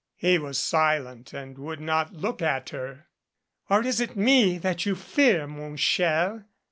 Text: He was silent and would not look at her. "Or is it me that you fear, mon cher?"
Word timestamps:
He 0.15 0.39
was 0.39 0.57
silent 0.57 1.31
and 1.31 1.59
would 1.59 1.79
not 1.79 2.11
look 2.11 2.41
at 2.41 2.69
her. 2.71 3.05
"Or 3.69 3.83
is 3.85 3.99
it 4.01 4.15
me 4.15 4.57
that 4.57 4.83
you 4.83 4.95
fear, 4.95 5.45
mon 5.45 5.75
cher?" 5.77 6.47